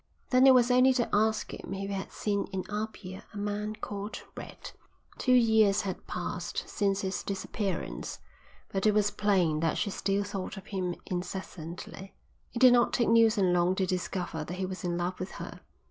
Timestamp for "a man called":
3.35-4.23